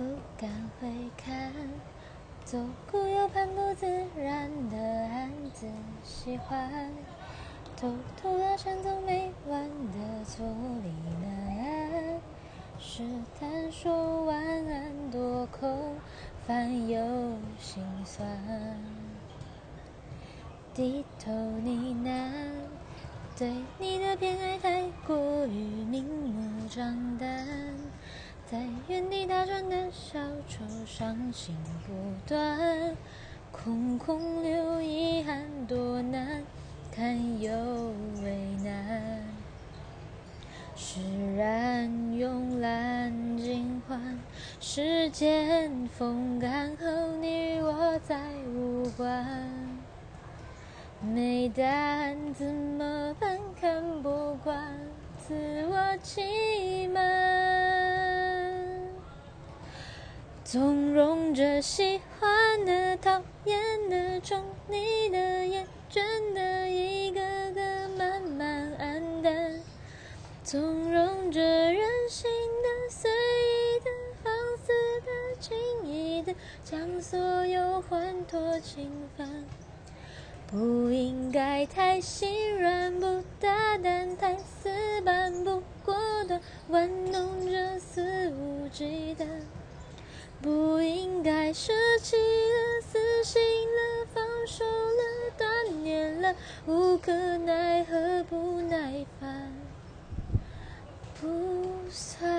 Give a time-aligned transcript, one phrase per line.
[0.00, 0.06] 不
[0.38, 1.52] 敢回看，
[2.46, 2.58] 左
[2.90, 5.66] 顾右盼不自然的暗自
[6.02, 6.90] 喜欢，
[7.76, 10.90] 偷偷的缠走没完的坐立
[11.20, 12.20] 难安，
[12.78, 13.02] 试
[13.38, 15.96] 探说晚安多空
[16.46, 18.26] 泛又心酸，
[20.72, 22.30] 低头呢喃，
[23.38, 27.28] 对你的偏爱太过于明目张胆。
[28.50, 31.54] 在原地打转的小丑，伤心
[31.86, 31.92] 不
[32.26, 32.96] 断，
[33.52, 36.42] 空空留遗憾，多难
[36.92, 37.52] 堪又
[38.24, 39.22] 为难。
[40.74, 41.00] 释
[41.36, 44.18] 然慵懒尽欢，
[44.58, 48.18] 时间风干后，你与我再
[48.52, 49.48] 无关。
[51.00, 53.38] 没答案怎么办？
[53.60, 54.76] 看不惯
[55.24, 55.34] 自
[55.66, 57.49] 我欺瞒。
[60.52, 66.02] 纵容着喜欢的、讨厌的、宠你的、厌倦
[66.34, 67.20] 的，一个
[67.54, 69.60] 个慢慢黯淡。
[70.42, 70.60] 纵
[70.92, 73.90] 容着任性的、随意的、
[74.24, 79.44] 放肆的、轻易的，将所有欢脱侵犯。
[80.48, 85.94] 不应该太心软，不大胆，太死板，不果
[86.26, 89.28] 断，玩弄着肆无忌惮。
[90.42, 96.34] 不应该舍弃了，死心了，放手了，断念了，
[96.66, 99.52] 无可奈何，不耐烦。
[101.20, 101.28] 不
[101.90, 102.29] 算。